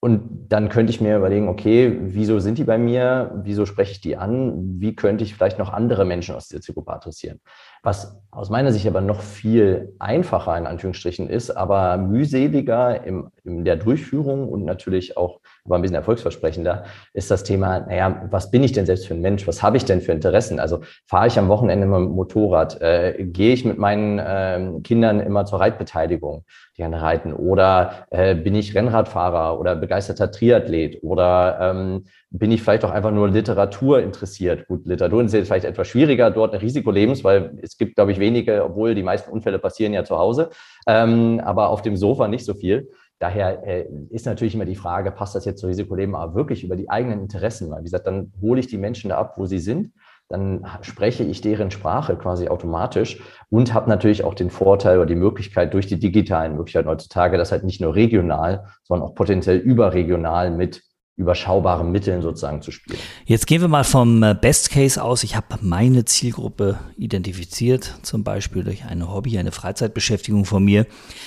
Und 0.00 0.48
dann 0.48 0.68
könnte 0.68 0.90
ich 0.90 1.00
mir 1.00 1.16
überlegen, 1.16 1.48
okay, 1.48 1.96
wieso 2.00 2.40
sind 2.40 2.58
die 2.58 2.64
bei 2.64 2.76
mir? 2.76 3.40
Wieso 3.44 3.66
spreche 3.66 3.92
ich 3.92 4.00
die 4.00 4.16
an? 4.16 4.80
Wie 4.80 4.96
könnte 4.96 5.22
ich 5.22 5.32
vielleicht 5.32 5.60
noch 5.60 5.72
andere 5.72 6.06
Menschen 6.06 6.34
aus 6.34 6.48
dieser 6.48 6.60
Zielgruppe 6.60 6.92
adressieren? 6.92 7.40
Was 7.82 8.18
aus 8.30 8.50
meiner 8.50 8.72
Sicht 8.72 8.86
aber 8.86 9.00
noch 9.00 9.22
viel 9.22 9.94
einfacher 9.98 10.56
in 10.58 10.66
Anführungsstrichen 10.66 11.30
ist, 11.30 11.50
aber 11.50 11.96
mühseliger 11.96 13.02
im, 13.04 13.30
in 13.44 13.64
der 13.64 13.76
Durchführung 13.76 14.48
und 14.48 14.64
natürlich 14.64 15.16
auch 15.16 15.40
aber 15.64 15.76
ein 15.76 15.82
bisschen 15.82 15.96
erfolgsversprechender, 15.96 16.84
ist 17.12 17.30
das 17.30 17.44
Thema, 17.44 17.80
naja, 17.80 18.26
was 18.30 18.50
bin 18.50 18.62
ich 18.62 18.72
denn 18.72 18.86
selbst 18.86 19.06
für 19.06 19.14
ein 19.14 19.20
Mensch? 19.20 19.46
Was 19.46 19.62
habe 19.62 19.76
ich 19.76 19.84
denn 19.84 20.00
für 20.00 20.12
Interessen? 20.12 20.60
Also 20.60 20.80
fahre 21.06 21.26
ich 21.26 21.38
am 21.38 21.48
Wochenende 21.48 21.86
mit 21.86 21.96
dem 21.96 22.10
Motorrad? 22.10 22.80
Äh, 22.80 23.24
gehe 23.24 23.52
ich 23.52 23.64
mit 23.64 23.78
meinen 23.78 24.18
äh, 24.18 24.80
Kindern 24.82 25.20
immer 25.20 25.44
zur 25.44 25.60
Reitbeteiligung, 25.60 26.44
die 26.76 26.82
gerne 26.82 27.02
reiten? 27.02 27.32
Oder 27.32 28.06
äh, 28.10 28.34
bin 28.34 28.54
ich 28.54 28.74
Rennradfahrer 28.74 29.58
oder 29.58 29.76
begeisterter 29.76 30.30
Triathlet? 30.30 31.02
Oder 31.02 31.58
ähm, 31.60 32.04
bin 32.30 32.52
ich 32.52 32.62
vielleicht 32.62 32.84
auch 32.84 32.90
einfach 32.90 33.10
nur 33.10 33.28
Literatur 33.28 34.02
interessiert? 34.02 34.66
Gut, 34.68 34.84
Literatur 34.84 35.22
ist 35.22 35.32
vielleicht 35.32 35.64
etwas 35.64 35.88
schwieriger, 35.88 36.30
dort 36.30 36.52
ein 36.54 36.60
Risiko 36.60 36.90
lebens, 36.90 37.24
weil 37.24 37.58
es 37.62 37.78
gibt, 37.78 37.94
glaube 37.94 38.12
ich, 38.12 38.18
wenige, 38.18 38.64
obwohl 38.64 38.94
die 38.94 39.02
meisten 39.02 39.30
Unfälle 39.30 39.58
passieren 39.58 39.94
ja 39.94 40.04
zu 40.04 40.18
Hause, 40.18 40.50
ähm, 40.86 41.40
aber 41.44 41.70
auf 41.70 41.82
dem 41.82 41.96
Sofa 41.96 42.28
nicht 42.28 42.44
so 42.44 42.54
viel. 42.54 42.90
Daher 43.18 43.66
äh, 43.66 43.86
ist 44.10 44.26
natürlich 44.26 44.54
immer 44.54 44.64
die 44.64 44.76
Frage, 44.76 45.10
passt 45.10 45.34
das 45.34 45.44
jetzt 45.44 45.60
zu 45.60 45.66
Risikoleben, 45.66 46.14
aber 46.14 46.34
wirklich 46.34 46.62
über 46.62 46.76
die 46.76 46.88
eigenen 46.88 47.20
Interessen. 47.20 47.70
Weil, 47.70 47.80
wie 47.80 47.84
gesagt, 47.84 48.06
dann 48.06 48.32
hole 48.40 48.60
ich 48.60 48.68
die 48.68 48.78
Menschen 48.78 49.08
da 49.10 49.18
ab, 49.18 49.34
wo 49.36 49.46
sie 49.46 49.58
sind, 49.58 49.92
dann 50.28 50.66
spreche 50.82 51.24
ich 51.24 51.40
deren 51.40 51.70
Sprache 51.70 52.16
quasi 52.16 52.48
automatisch 52.48 53.20
und 53.50 53.72
habe 53.72 53.88
natürlich 53.88 54.24
auch 54.24 54.34
den 54.34 54.50
Vorteil 54.50 54.98
oder 54.98 55.06
die 55.06 55.14
Möglichkeit 55.14 55.72
durch 55.72 55.86
die 55.86 55.98
digitalen 55.98 56.54
Möglichkeiten 56.54 56.88
heutzutage, 56.88 57.38
das 57.38 57.50
halt 57.50 57.64
nicht 57.64 57.80
nur 57.80 57.94
regional, 57.94 58.66
sondern 58.84 59.08
auch 59.08 59.14
potenziell 59.14 59.56
überregional 59.56 60.50
mit 60.50 60.82
überschaubaren 61.18 61.90
Mitteln 61.90 62.22
sozusagen 62.22 62.62
zu 62.62 62.70
spielen. 62.70 62.98
Jetzt 63.26 63.48
gehen 63.48 63.60
wir 63.60 63.66
mal 63.66 63.82
vom 63.82 64.22
äh, 64.22 64.36
Best 64.40 64.70
Case 64.70 65.02
aus. 65.02 65.24
Ich 65.24 65.34
habe 65.34 65.58
meine 65.60 66.04
Zielgruppe 66.04 66.78
identifiziert, 66.96 67.98
zum 68.02 68.22
Beispiel 68.22 68.62
durch 68.62 68.84
eine 68.84 69.12
Hobby, 69.12 69.36
eine 69.36 69.50
Freizeitbeschäftigung 69.50 70.44
von 70.44 70.64
mir. 70.64 70.86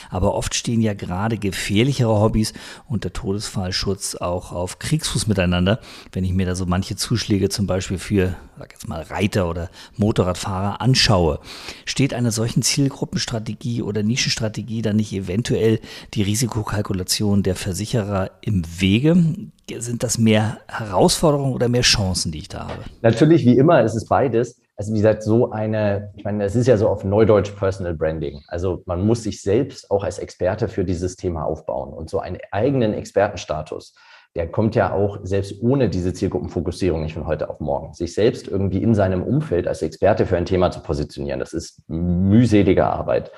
Aber 0.10 0.34
oft 0.34 0.56
stehen 0.56 0.82
ja 0.82 0.94
gerade 0.94 1.38
gefährlichere 1.38 2.22
Hobbys 2.22 2.54
und 2.88 3.04
der 3.04 3.12
Todesfallschutz 3.12 4.16
auch 4.16 4.54
auf 4.54 4.80
Kriegsfuß 4.80 5.28
miteinander. 5.28 5.82
Wenn 6.14 6.24
ich 6.24 6.32
mir 6.32 6.46
da 6.46 6.56
so 6.56 6.66
manche 6.66 6.96
Zuschläge 6.96 7.50
zum 7.50 7.68
Beispiel 7.68 7.98
für, 7.98 8.38
sag 8.58 8.72
jetzt 8.72 8.88
mal, 8.88 9.02
Reiter 9.02 9.50
oder 9.50 9.70
Motorradfahrer 9.98 10.80
anschaue, 10.80 11.42
steht 11.84 12.14
einer 12.14 12.32
solchen 12.32 12.62
Zielgruppenstrategie 12.62 13.82
oder 13.82 14.04
Nischenstrategie 14.04 14.82
dann 14.82 14.96
nicht 14.96 15.12
eventuell 15.12 15.82
die 16.14 16.24
Risikokalkulation 16.24 17.44
der 17.44 17.58
Versicherer 17.58 18.32
im 18.42 18.64
Wege? 18.80 19.52
Sind 19.78 20.04
das 20.04 20.18
mehr 20.18 20.60
Herausforderungen 20.68 21.54
oder 21.54 21.70
mehr 21.70 21.82
Chancen, 21.82 22.32
die 22.32 22.40
ich 22.40 22.50
da 22.50 22.68
habe? 22.68 22.84
Natürlich, 23.02 23.46
wie 23.46 23.58
immer, 23.58 23.84
ist 23.84 23.96
es 23.96 24.06
beides. 24.06 24.60
Also 24.76 24.94
wie 24.94 24.98
gesagt, 24.98 25.24
so 25.24 25.52
eine, 25.52 26.12
ich 26.16 26.24
meine, 26.24 26.44
es 26.44 26.56
ist 26.56 26.68
ja 26.68 26.76
so 26.76 26.90
auf 26.90 27.04
Neudeutsch 27.04 27.52
Personal 27.52 27.94
Branding. 27.94 28.42
Also 28.48 28.82
man 28.86 29.06
muss 29.06 29.24
sich 29.24 29.42
selbst 29.42 29.92
auch 29.92 30.04
als 30.04 30.18
Experte 30.18 30.68
für 30.68 30.84
dieses 30.84 31.16
Thema 31.16 31.46
aufbauen 31.46 31.94
und 31.94 32.10
so 32.10 32.20
einen 32.20 32.38
eigenen 32.52 32.94
Expertenstatus. 32.94 33.94
Der 34.36 34.50
kommt 34.50 34.76
ja 34.76 34.94
auch 34.94 35.20
selbst 35.24 35.62
ohne 35.62 35.90
diese 35.90 36.14
Zielgruppenfokussierung 36.14 37.02
nicht 37.02 37.14
von 37.14 37.28
heute 37.28 37.50
auf 37.50 37.60
morgen. 37.60 37.94
Sich 37.94 38.14
selbst 38.14 38.48
irgendwie 38.48 38.82
in 38.82 38.96
seinem 38.96 39.24
Umfeld 39.24 39.68
als 39.68 39.82
Experte 39.82 40.26
für 40.26 40.38
ein 40.38 40.46
Thema 40.46 40.72
zu 40.72 40.80
positionieren, 40.80 41.40
das 41.40 41.54
ist 41.54 41.82
mühselige 41.88 42.86
Arbeit. 42.86 43.32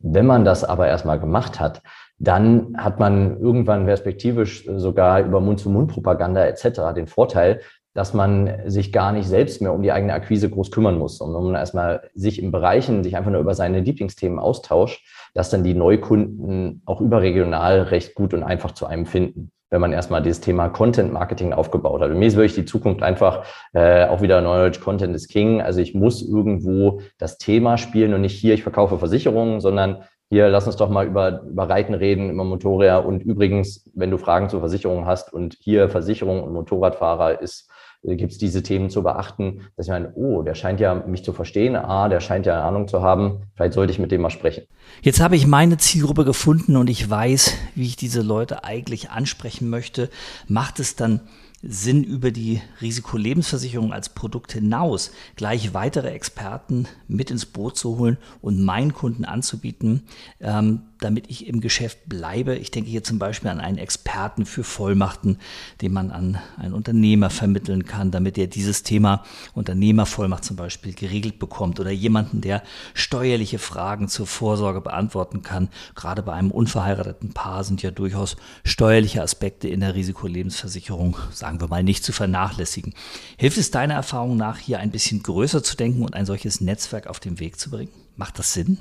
Wenn 0.00 0.26
man 0.26 0.44
das 0.44 0.64
aber 0.64 0.88
erstmal 0.88 1.20
gemacht 1.20 1.60
hat, 1.60 1.82
dann 2.18 2.76
hat 2.76 2.98
man 2.98 3.40
irgendwann 3.40 3.86
perspektivisch 3.86 4.68
sogar 4.76 5.20
über 5.20 5.40
Mund-zu-Mund-Propaganda 5.40 6.44
etc. 6.46 6.94
den 6.94 7.06
Vorteil, 7.06 7.60
dass 7.94 8.14
man 8.14 8.52
sich 8.66 8.92
gar 8.92 9.12
nicht 9.12 9.26
selbst 9.26 9.60
mehr 9.60 9.72
um 9.72 9.82
die 9.82 9.92
eigene 9.92 10.12
Akquise 10.12 10.50
groß 10.50 10.70
kümmern 10.70 10.98
muss, 10.98 11.18
sondern 11.18 11.44
man 11.44 11.54
erstmal 11.54 12.10
sich 12.14 12.42
in 12.42 12.52
Bereichen, 12.52 13.02
sich 13.02 13.16
einfach 13.16 13.30
nur 13.30 13.40
über 13.40 13.54
seine 13.54 13.80
Lieblingsthemen 13.80 14.38
austauscht, 14.38 15.04
dass 15.34 15.50
dann 15.50 15.64
die 15.64 15.74
Neukunden 15.74 16.82
auch 16.86 17.00
überregional 17.00 17.82
recht 17.82 18.14
gut 18.14 18.34
und 18.34 18.42
einfach 18.42 18.72
zu 18.72 18.86
einem 18.86 19.06
finden 19.06 19.50
wenn 19.70 19.80
man 19.80 19.92
erstmal 19.92 20.22
dieses 20.22 20.40
Thema 20.40 20.68
Content 20.68 21.12
Marketing 21.12 21.52
aufgebaut 21.52 22.00
hat. 22.00 22.10
Und 22.10 22.18
mir 22.18 22.26
ist 22.26 22.36
wirklich 22.36 22.54
die 22.54 22.64
Zukunft 22.64 23.02
einfach 23.02 23.44
äh, 23.74 24.06
auch 24.06 24.22
wieder 24.22 24.40
Knowledge 24.40 24.80
Content 24.80 25.14
is 25.14 25.28
King. 25.28 25.60
Also 25.60 25.80
ich 25.80 25.94
muss 25.94 26.22
irgendwo 26.22 27.00
das 27.18 27.38
Thema 27.38 27.76
spielen 27.76 28.14
und 28.14 28.22
nicht 28.22 28.38
hier, 28.38 28.54
ich 28.54 28.62
verkaufe 28.62 28.98
Versicherungen, 28.98 29.60
sondern 29.60 30.04
hier, 30.30 30.48
lass 30.48 30.66
uns 30.66 30.76
doch 30.76 30.90
mal 30.90 31.06
über, 31.06 31.42
über 31.42 31.68
Reiten 31.68 31.94
reden, 31.94 32.30
über 32.30 32.44
Motorräder. 32.44 33.06
Und 33.06 33.22
übrigens, 33.22 33.88
wenn 33.94 34.10
du 34.10 34.18
Fragen 34.18 34.48
zur 34.48 34.60
Versicherung 34.60 35.06
hast 35.06 35.32
und 35.32 35.56
hier 35.60 35.88
Versicherung 35.88 36.42
und 36.42 36.52
Motorradfahrer 36.52 37.40
ist 37.40 37.70
äh, 38.02 38.16
gibt 38.16 38.32
es 38.32 38.38
diese 38.38 38.62
Themen 38.62 38.90
zu 38.90 39.02
beachten, 39.02 39.62
dass 39.76 39.86
ich 39.86 39.90
meine, 39.90 40.12
oh, 40.14 40.42
der 40.42 40.54
scheint 40.54 40.80
ja 40.80 40.94
mich 40.94 41.24
zu 41.24 41.32
verstehen, 41.32 41.76
ah, 41.76 42.08
der 42.08 42.20
scheint 42.20 42.46
ja 42.46 42.62
Ahnung 42.62 42.88
zu 42.88 43.02
haben, 43.02 43.42
vielleicht 43.54 43.72
sollte 43.72 43.92
ich 43.92 43.98
mit 43.98 44.12
dem 44.12 44.20
mal 44.20 44.30
sprechen. 44.30 44.64
Jetzt 45.02 45.20
habe 45.20 45.34
ich 45.34 45.46
meine 45.46 45.78
Zielgruppe 45.78 46.24
gefunden 46.24 46.76
und 46.76 46.90
ich 46.90 47.08
weiß, 47.08 47.54
wie 47.74 47.86
ich 47.86 47.96
diese 47.96 48.22
Leute 48.22 48.64
eigentlich 48.64 49.10
ansprechen 49.10 49.70
möchte. 49.70 50.10
Macht 50.46 50.78
es 50.78 50.94
dann 50.94 51.22
Sinn, 51.60 52.04
über 52.04 52.30
die 52.30 52.62
Risikolebensversicherung 52.80 53.92
als 53.92 54.10
Produkt 54.10 54.52
hinaus 54.52 55.10
gleich 55.34 55.74
weitere 55.74 56.10
Experten 56.10 56.86
mit 57.08 57.32
ins 57.32 57.46
Boot 57.46 57.76
zu 57.76 57.98
holen 57.98 58.16
und 58.40 58.62
meinen 58.62 58.94
Kunden 58.94 59.24
anzubieten, 59.24 60.04
ähm, 60.40 60.82
damit 61.00 61.28
ich 61.28 61.46
im 61.46 61.60
Geschäft 61.60 62.08
bleibe. 62.08 62.56
Ich 62.56 62.70
denke 62.70 62.90
hier 62.90 63.02
zum 63.02 63.18
Beispiel 63.18 63.50
an 63.50 63.60
einen 63.60 63.78
Experten 63.78 64.46
für 64.46 64.62
Vollmachten, 64.62 65.38
den 65.80 65.92
man 65.92 66.10
an 66.10 66.38
einen 66.56 66.74
Unternehmer 66.74 67.30
vermitteln 67.30 67.84
kann, 67.84 68.12
damit 68.12 68.38
er 68.38 68.46
dieses 68.46 68.84
Thema 68.84 69.24
Unternehmervollmacht 69.54 70.44
zum 70.44 70.56
Beispiel 70.56 70.92
geregelt 70.92 71.38
bekommt 71.40 71.80
oder 71.80 71.90
jemanden, 71.90 72.40
der 72.40 72.62
steuerliche 72.94 73.58
Fragen 73.58 74.08
zur 74.08 74.26
Vorsorge 74.26 74.80
beantworten 74.80 75.42
kann. 75.42 75.68
Gerade 75.96 76.22
bei 76.22 76.34
einem 76.34 76.50
unverheirateten 76.50 77.32
Paar 77.32 77.64
sind 77.64 77.82
ja 77.82 77.90
durchaus 77.90 78.36
steuerliche 78.64 79.22
Aspekte 79.22 79.68
in 79.68 79.80
der 79.80 79.96
Risikolebensversicherung, 79.96 81.16
sagen 81.48 81.62
wir 81.62 81.68
mal, 81.68 81.82
nicht 81.82 82.04
zu 82.04 82.12
vernachlässigen. 82.12 82.92
Hilft 83.38 83.56
es 83.56 83.70
deiner 83.70 83.94
Erfahrung 83.94 84.36
nach, 84.36 84.58
hier 84.58 84.80
ein 84.80 84.90
bisschen 84.90 85.22
größer 85.22 85.62
zu 85.62 85.78
denken 85.78 86.02
und 86.02 86.14
ein 86.14 86.26
solches 86.26 86.60
Netzwerk 86.60 87.06
auf 87.06 87.20
den 87.20 87.40
Weg 87.40 87.58
zu 87.58 87.70
bringen? 87.70 87.90
Macht 88.16 88.38
das 88.38 88.52
Sinn? 88.52 88.76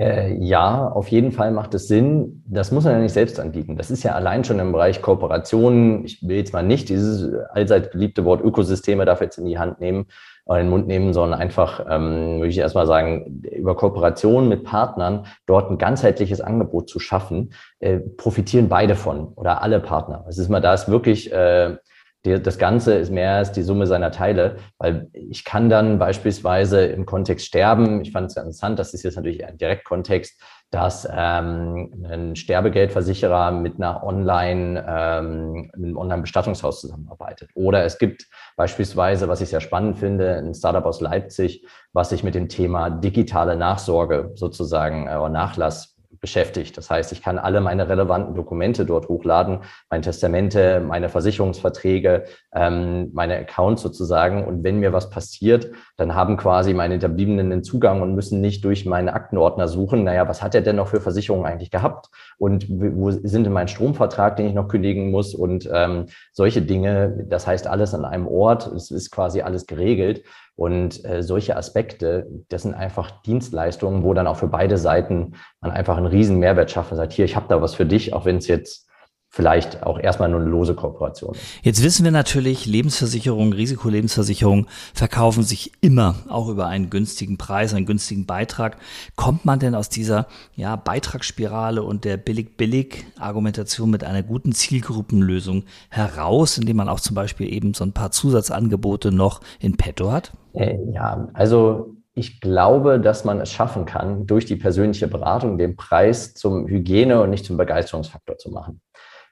Äh, 0.00 0.34
ja, 0.42 0.88
auf 0.88 1.08
jeden 1.08 1.30
Fall 1.30 1.52
macht 1.52 1.72
es 1.74 1.86
Sinn. 1.86 2.42
Das 2.48 2.72
muss 2.72 2.82
man 2.82 2.94
ja 2.94 2.98
nicht 2.98 3.12
selbst 3.12 3.38
anbieten. 3.38 3.76
Das 3.76 3.92
ist 3.92 4.02
ja 4.02 4.14
allein 4.14 4.42
schon 4.42 4.58
im 4.58 4.72
Bereich 4.72 5.02
Kooperationen. 5.02 6.04
Ich 6.04 6.26
will 6.26 6.38
jetzt 6.38 6.52
mal 6.52 6.64
nicht 6.64 6.88
dieses 6.88 7.32
allseits 7.50 7.90
beliebte 7.90 8.24
Wort 8.24 8.42
Ökosysteme 8.42 9.04
dafür 9.04 9.26
jetzt 9.26 9.38
in 9.38 9.44
die 9.44 9.58
Hand 9.58 9.78
nehmen 9.78 10.06
oder 10.46 10.58
in 10.58 10.66
den 10.66 10.70
Mund 10.70 10.88
nehmen, 10.88 11.12
sondern 11.12 11.38
einfach, 11.38 11.86
ähm, 11.88 12.38
würde 12.38 12.48
ich 12.48 12.58
erstmal 12.58 12.88
sagen, 12.88 13.42
über 13.52 13.76
Kooperationen 13.76 14.48
mit 14.48 14.64
Partnern 14.64 15.26
dort 15.46 15.70
ein 15.70 15.78
ganzheitliches 15.78 16.40
Angebot 16.40 16.88
zu 16.88 16.98
schaffen, 16.98 17.52
äh, 17.78 17.98
profitieren 18.00 18.68
beide 18.68 18.96
von 18.96 19.28
oder 19.34 19.62
alle 19.62 19.78
Partner. 19.78 20.24
Es 20.28 20.38
ist 20.38 20.48
mal, 20.48 20.60
da 20.60 20.74
ist 20.74 20.88
wirklich 20.88 21.30
äh, 21.32 21.76
die, 22.24 22.40
das 22.40 22.58
Ganze 22.58 22.94
ist 22.94 23.10
mehr 23.10 23.36
als 23.36 23.52
die 23.52 23.62
Summe 23.62 23.86
seiner 23.86 24.10
Teile, 24.10 24.56
weil 24.78 25.08
ich 25.12 25.44
kann 25.44 25.70
dann 25.70 25.98
beispielsweise 25.98 26.84
im 26.84 27.06
Kontext 27.06 27.46
sterben. 27.46 28.02
Ich 28.02 28.12
fand 28.12 28.30
es 28.30 28.36
interessant, 28.36 28.78
das 28.78 28.92
ist 28.92 29.02
jetzt 29.04 29.16
natürlich 29.16 29.46
ein 29.46 29.56
Direktkontext, 29.56 30.40
dass 30.70 31.08
ähm, 31.10 32.04
ein 32.08 32.36
Sterbegeldversicherer 32.36 33.52
mit 33.52 33.76
einer 33.76 34.04
Online, 34.04 34.84
ähm, 34.86 35.70
einem 35.74 35.96
Online-Bestattungshaus 35.96 36.82
zusammenarbeitet. 36.82 37.50
Oder 37.54 37.84
es 37.84 37.98
gibt 37.98 38.28
beispielsweise, 38.56 39.28
was 39.28 39.40
ich 39.40 39.48
sehr 39.48 39.60
spannend 39.60 39.98
finde, 39.98 40.36
ein 40.36 40.54
Startup 40.54 40.84
aus 40.84 41.00
Leipzig, 41.00 41.66
was 41.92 42.10
sich 42.10 42.22
mit 42.22 42.34
dem 42.34 42.48
Thema 42.48 42.90
digitale 42.90 43.56
Nachsorge 43.56 44.32
sozusagen 44.34 45.06
äh, 45.06 45.28
Nachlass 45.30 45.96
beschäftigt. 46.20 46.76
Das 46.76 46.90
heißt, 46.90 47.12
ich 47.12 47.22
kann 47.22 47.38
alle 47.38 47.60
meine 47.60 47.88
relevanten 47.88 48.34
Dokumente 48.34 48.84
dort 48.84 49.08
hochladen, 49.08 49.60
meine 49.88 50.02
Testamente, 50.02 50.80
meine 50.80 51.08
Versicherungsverträge, 51.08 52.24
ähm, 52.54 53.10
meine 53.12 53.36
Accounts 53.38 53.82
sozusagen. 53.82 54.44
Und 54.44 54.62
wenn 54.62 54.80
mir 54.80 54.92
was 54.92 55.10
passiert, 55.10 55.70
dann 55.96 56.14
haben 56.14 56.36
quasi 56.36 56.74
meine 56.74 56.94
Hinterbliebenen 56.94 57.50
den 57.50 57.64
Zugang 57.64 58.02
und 58.02 58.14
müssen 58.14 58.40
nicht 58.40 58.64
durch 58.64 58.84
meine 58.84 59.14
Aktenordner 59.14 59.66
suchen. 59.66 60.04
Naja, 60.04 60.28
was 60.28 60.42
hat 60.42 60.54
er 60.54 60.60
denn 60.60 60.76
noch 60.76 60.88
für 60.88 61.00
Versicherungen 61.00 61.46
eigentlich 61.46 61.70
gehabt? 61.70 62.10
Und 62.38 62.66
wo 62.68 63.10
sind 63.10 63.44
denn 63.44 63.52
mein 63.52 63.68
Stromvertrag, 63.68 64.36
den 64.36 64.46
ich 64.46 64.54
noch 64.54 64.68
kündigen 64.68 65.10
muss? 65.10 65.34
Und 65.34 65.68
ähm, 65.72 66.06
solche 66.32 66.62
Dinge. 66.62 67.26
Das 67.28 67.46
heißt, 67.46 67.66
alles 67.66 67.94
an 67.94 68.04
einem 68.04 68.26
Ort. 68.26 68.66
Es 68.66 68.90
ist 68.90 69.10
quasi 69.10 69.40
alles 69.40 69.66
geregelt. 69.66 70.22
Und 70.60 71.06
äh, 71.06 71.22
solche 71.22 71.56
Aspekte, 71.56 72.26
das 72.50 72.64
sind 72.64 72.74
einfach 72.74 73.22
Dienstleistungen, 73.22 74.04
wo 74.04 74.12
dann 74.12 74.26
auch 74.26 74.36
für 74.36 74.46
beide 74.46 74.76
Seiten 74.76 75.32
man 75.62 75.70
einfach 75.70 75.96
einen 75.96 76.04
riesen 76.04 76.38
Mehrwert 76.38 76.70
schafft 76.70 76.90
und 76.90 76.98
sagt, 76.98 77.14
hier, 77.14 77.24
ich 77.24 77.34
habe 77.34 77.46
da 77.48 77.62
was 77.62 77.74
für 77.74 77.86
dich, 77.86 78.12
auch 78.12 78.26
wenn 78.26 78.36
es 78.36 78.46
jetzt 78.46 78.86
vielleicht 79.32 79.84
auch 79.84 79.98
erstmal 79.98 80.28
nur 80.28 80.40
eine 80.40 80.50
lose 80.50 80.74
Kooperation. 80.74 81.36
Jetzt 81.62 81.84
wissen 81.84 82.04
wir 82.04 82.10
natürlich, 82.10 82.66
Lebensversicherungen, 82.66 83.52
Risikolebensversicherungen 83.52 84.66
verkaufen 84.92 85.44
sich 85.44 85.72
immer 85.80 86.16
auch 86.28 86.48
über 86.48 86.66
einen 86.66 86.90
günstigen 86.90 87.38
Preis, 87.38 87.72
einen 87.72 87.86
günstigen 87.86 88.26
Beitrag. 88.26 88.76
Kommt 89.14 89.44
man 89.44 89.60
denn 89.60 89.76
aus 89.76 89.88
dieser 89.88 90.26
ja, 90.56 90.74
Beitragsspirale 90.74 91.84
und 91.84 92.04
der 92.04 92.16
billig-billig-Argumentation 92.16 93.88
mit 93.88 94.02
einer 94.02 94.24
guten 94.24 94.50
Zielgruppenlösung 94.50 95.64
heraus, 95.90 96.58
indem 96.58 96.78
man 96.78 96.88
auch 96.88 97.00
zum 97.00 97.14
Beispiel 97.14 97.52
eben 97.52 97.72
so 97.72 97.84
ein 97.84 97.92
paar 97.92 98.10
Zusatzangebote 98.10 99.12
noch 99.12 99.40
in 99.60 99.76
petto 99.76 100.10
hat? 100.10 100.32
Äh, 100.54 100.76
ja, 100.92 101.28
also 101.34 101.94
ich 102.14 102.40
glaube, 102.40 102.98
dass 102.98 103.24
man 103.24 103.40
es 103.40 103.52
schaffen 103.52 103.84
kann, 103.84 104.26
durch 104.26 104.44
die 104.44 104.56
persönliche 104.56 105.06
Beratung 105.06 105.56
den 105.56 105.76
Preis 105.76 106.34
zum 106.34 106.66
Hygiene- 106.66 107.22
und 107.22 107.30
nicht 107.30 107.44
zum 107.44 107.56
Begeisterungsfaktor 107.56 108.36
zu 108.36 108.50
machen. 108.50 108.80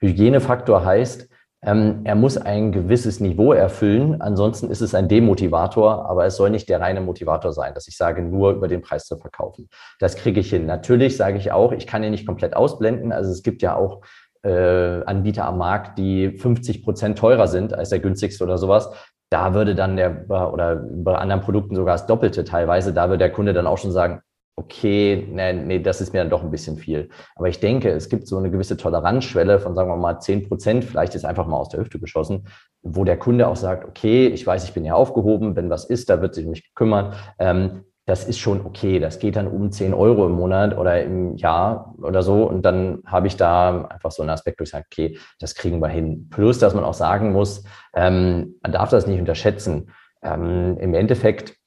Hygienefaktor 0.00 0.84
heißt, 0.84 1.28
ähm, 1.62 2.02
er 2.04 2.14
muss 2.14 2.38
ein 2.38 2.70
gewisses 2.70 3.18
Niveau 3.18 3.52
erfüllen, 3.52 4.20
ansonsten 4.20 4.70
ist 4.70 4.80
es 4.80 4.94
ein 4.94 5.08
Demotivator, 5.08 6.08
aber 6.08 6.24
es 6.24 6.36
soll 6.36 6.50
nicht 6.50 6.68
der 6.68 6.80
reine 6.80 7.00
Motivator 7.00 7.52
sein, 7.52 7.74
dass 7.74 7.88
ich 7.88 7.96
sage, 7.96 8.22
nur 8.22 8.52
über 8.52 8.68
den 8.68 8.80
Preis 8.80 9.06
zu 9.06 9.16
verkaufen. 9.16 9.68
Das 9.98 10.16
kriege 10.16 10.38
ich 10.38 10.50
hin. 10.50 10.66
Natürlich 10.66 11.16
sage 11.16 11.36
ich 11.36 11.50
auch, 11.50 11.72
ich 11.72 11.88
kann 11.88 12.04
ihn 12.04 12.12
nicht 12.12 12.26
komplett 12.26 12.54
ausblenden. 12.54 13.10
Also 13.10 13.32
es 13.32 13.42
gibt 13.42 13.62
ja 13.62 13.74
auch 13.74 14.02
äh, 14.44 15.02
Anbieter 15.04 15.46
am 15.46 15.58
Markt, 15.58 15.98
die 15.98 16.30
50 16.30 16.84
Prozent 16.84 17.18
teurer 17.18 17.48
sind 17.48 17.74
als 17.74 17.88
der 17.88 17.98
günstigste 17.98 18.44
oder 18.44 18.56
sowas. 18.56 18.90
Da 19.30 19.52
würde 19.52 19.74
dann 19.74 19.96
der, 19.96 20.26
oder 20.28 20.76
bei 20.76 21.16
anderen 21.16 21.42
Produkten 21.42 21.74
sogar 21.74 21.94
das 21.94 22.06
Doppelte 22.06 22.44
teilweise, 22.44 22.94
da 22.94 23.08
würde 23.08 23.18
der 23.18 23.32
Kunde 23.32 23.52
dann 23.52 23.66
auch 23.66 23.78
schon 23.78 23.92
sagen, 23.92 24.22
okay, 24.58 25.26
nee, 25.30 25.52
nee, 25.52 25.78
das 25.78 26.00
ist 26.00 26.12
mir 26.12 26.18
dann 26.18 26.30
doch 26.30 26.42
ein 26.42 26.50
bisschen 26.50 26.76
viel. 26.76 27.08
Aber 27.36 27.48
ich 27.48 27.60
denke, 27.60 27.90
es 27.90 28.08
gibt 28.08 28.26
so 28.26 28.36
eine 28.36 28.50
gewisse 28.50 28.76
Toleranzschwelle 28.76 29.60
von, 29.60 29.74
sagen 29.74 29.88
wir 29.88 29.96
mal, 29.96 30.18
10 30.18 30.48
Prozent, 30.48 30.84
vielleicht 30.84 31.14
ist 31.14 31.24
einfach 31.24 31.46
mal 31.46 31.56
aus 31.56 31.68
der 31.68 31.80
Hüfte 31.80 31.98
geschossen, 31.98 32.48
wo 32.82 33.04
der 33.04 33.18
Kunde 33.18 33.48
auch 33.48 33.56
sagt, 33.56 33.86
okay, 33.86 34.26
ich 34.26 34.46
weiß, 34.46 34.64
ich 34.64 34.72
bin 34.72 34.84
ja 34.84 34.94
aufgehoben, 34.94 35.56
wenn 35.56 35.70
was 35.70 35.84
ist, 35.84 36.10
da 36.10 36.20
wird 36.20 36.34
sich 36.34 36.46
mich 36.46 36.74
kümmern. 36.74 37.14
Ähm, 37.38 37.84
das 38.08 38.26
ist 38.26 38.38
schon 38.38 38.64
okay. 38.64 39.00
Das 39.00 39.18
geht 39.18 39.36
dann 39.36 39.46
um 39.46 39.70
10 39.70 39.92
Euro 39.92 40.26
im 40.26 40.32
Monat 40.32 40.76
oder 40.78 41.02
im 41.02 41.36
Jahr 41.36 41.94
oder 41.98 42.22
so. 42.22 42.44
Und 42.44 42.62
dann 42.62 43.02
habe 43.04 43.26
ich 43.26 43.36
da 43.36 43.84
einfach 43.84 44.10
so 44.10 44.22
einen 44.22 44.30
Aspekt, 44.30 44.58
wo 44.58 44.62
ich 44.62 44.70
sage, 44.70 44.86
okay, 44.90 45.18
das 45.38 45.54
kriegen 45.54 45.78
wir 45.82 45.88
hin. 45.88 46.26
Plus, 46.30 46.58
dass 46.58 46.72
man 46.72 46.84
auch 46.84 46.94
sagen 46.94 47.32
muss, 47.32 47.64
ähm, 47.94 48.54
man 48.62 48.72
darf 48.72 48.88
das 48.88 49.06
nicht 49.06 49.20
unterschätzen. 49.20 49.90
Ähm, 50.22 50.78
Im 50.78 50.94
Endeffekt 50.94 51.57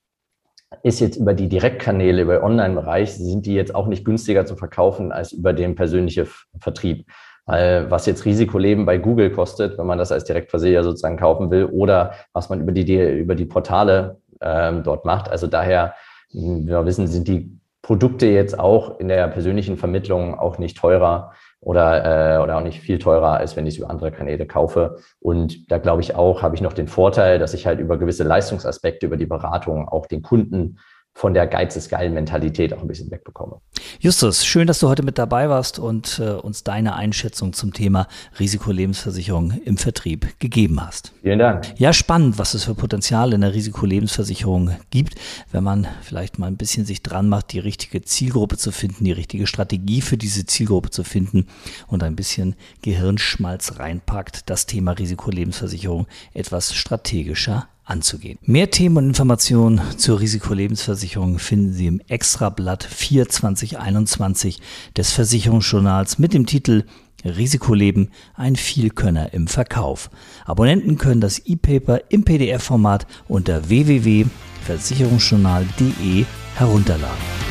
ist 0.83 0.99
jetzt 0.99 1.17
über 1.17 1.33
die 1.33 1.49
Direktkanäle, 1.49 2.21
über 2.21 2.43
Online-Bereich, 2.43 3.13
sind 3.13 3.45
die 3.45 3.53
jetzt 3.53 3.75
auch 3.75 3.87
nicht 3.87 4.05
günstiger 4.05 4.45
zu 4.45 4.55
verkaufen 4.55 5.11
als 5.11 5.31
über 5.31 5.53
den 5.53 5.75
persönlichen 5.75 6.27
Vertrieb. 6.59 7.05
Weil 7.45 7.89
was 7.89 8.05
jetzt 8.05 8.25
Risikoleben 8.25 8.85
bei 8.85 8.97
Google 8.97 9.31
kostet, 9.31 9.77
wenn 9.77 9.85
man 9.85 9.97
das 9.97 10.11
als 10.11 10.23
Direktversicherer 10.23 10.83
sozusagen 10.83 11.17
kaufen 11.17 11.51
will, 11.51 11.65
oder 11.65 12.13
was 12.33 12.49
man 12.49 12.61
über 12.61 12.71
die, 12.71 12.95
über 12.95 13.35
die 13.35 13.45
Portale 13.45 14.21
ähm, 14.41 14.83
dort 14.83 15.05
macht. 15.05 15.29
Also 15.29 15.47
daher, 15.47 15.93
wie 16.31 16.67
wir 16.67 16.85
wissen, 16.85 17.07
sind 17.07 17.27
die 17.27 17.59
Produkte 17.81 18.27
jetzt 18.27 18.57
auch 18.59 18.99
in 18.99 19.07
der 19.07 19.27
persönlichen 19.27 19.75
Vermittlung 19.75 20.37
auch 20.37 20.59
nicht 20.59 20.77
teurer 20.77 21.33
oder, 21.61 22.35
äh, 22.35 22.43
oder 22.43 22.57
auch 22.57 22.63
nicht 22.63 22.81
viel 22.81 22.97
teurer, 22.99 23.37
als 23.37 23.55
wenn 23.55 23.67
ich 23.67 23.75
es 23.75 23.77
über 23.77 23.89
andere 23.89 24.11
Kanäle 24.11 24.45
kaufe. 24.47 24.97
Und 25.19 25.71
da 25.71 25.77
glaube 25.77 26.01
ich 26.01 26.15
auch, 26.15 26.41
habe 26.41 26.55
ich 26.55 26.61
noch 26.61 26.73
den 26.73 26.87
Vorteil, 26.87 27.39
dass 27.39 27.53
ich 27.53 27.67
halt 27.67 27.79
über 27.79 27.97
gewisse 27.97 28.23
Leistungsaspekte, 28.23 29.05
über 29.05 29.17
die 29.17 29.27
Beratung 29.27 29.87
auch 29.87 30.07
den 30.07 30.23
Kunden 30.23 30.79
von 31.13 31.33
der 31.33 31.45
Geiz 31.45 31.75
ist 31.75 31.89
geil 31.89 32.09
Mentalität 32.09 32.73
auch 32.73 32.81
ein 32.81 32.87
bisschen 32.87 33.11
wegbekomme. 33.11 33.59
Justus, 33.99 34.45
schön, 34.45 34.65
dass 34.65 34.79
du 34.79 34.87
heute 34.87 35.03
mit 35.03 35.17
dabei 35.17 35.49
warst 35.49 35.77
und 35.77 36.19
äh, 36.19 36.31
uns 36.31 36.63
deine 36.63 36.95
Einschätzung 36.95 37.53
zum 37.53 37.73
Thema 37.73 38.07
Risikolebensversicherung 38.39 39.51
im 39.65 39.77
Vertrieb 39.77 40.39
gegeben 40.39 40.81
hast. 40.81 41.11
Vielen 41.21 41.39
Dank. 41.39 41.65
Ja, 41.77 41.93
spannend, 41.93 42.39
was 42.39 42.53
es 42.53 42.63
für 42.63 42.75
Potenzial 42.75 43.33
in 43.33 43.41
der 43.41 43.53
Risikolebensversicherung 43.53 44.71
gibt, 44.89 45.15
wenn 45.51 45.63
man 45.63 45.87
vielleicht 46.01 46.39
mal 46.39 46.47
ein 46.47 46.57
bisschen 46.57 46.85
sich 46.85 47.03
dran 47.03 47.27
macht, 47.27 47.51
die 47.51 47.59
richtige 47.59 48.01
Zielgruppe 48.01 48.57
zu 48.57 48.71
finden, 48.71 49.03
die 49.03 49.11
richtige 49.11 49.47
Strategie 49.47 50.01
für 50.01 50.17
diese 50.17 50.45
Zielgruppe 50.45 50.89
zu 50.89 51.03
finden 51.03 51.47
und 51.87 52.03
ein 52.03 52.15
bisschen 52.15 52.55
Gehirnschmalz 52.81 53.79
reinpackt, 53.79 54.49
das 54.49 54.65
Thema 54.65 54.93
Risikolebensversicherung 54.93 56.07
etwas 56.33 56.73
strategischer 56.73 57.67
anzugehen. 57.91 58.39
Mehr 58.43 58.71
Themen 58.71 58.97
und 58.97 59.05
Informationen 59.07 59.79
zur 59.97 60.19
Risikolebensversicherung 60.19 61.37
finden 61.37 61.73
Sie 61.73 61.85
im 61.87 62.01
Extrablatt 62.07 62.83
4 62.83 63.29
2021 63.29 64.59
des 64.97 65.11
Versicherungsjournals 65.11 66.17
mit 66.17 66.33
dem 66.33 66.47
Titel 66.47 66.85
Risikoleben, 67.23 68.09
ein 68.33 68.55
Vielkönner 68.55 69.31
im 69.33 69.47
Verkauf. 69.47 70.09
Abonnenten 70.45 70.97
können 70.97 71.21
das 71.21 71.37
E-Paper 71.39 72.01
im 72.09 72.23
PDF-Format 72.23 73.05
unter 73.27 73.69
www.versicherungsjournal.de 73.69 76.25
herunterladen. 76.55 77.50